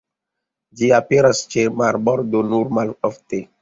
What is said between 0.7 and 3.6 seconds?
Ĝi aperas ĉe marbordo nur malofte.